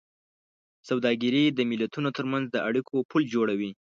سوداګري 0.87 1.43
د 1.51 1.59
ملتونو 1.69 2.09
ترمنځ 2.17 2.45
د 2.51 2.55
اړیکو 2.67 2.95
پُل 3.09 3.23
جوړوي. 3.33 3.71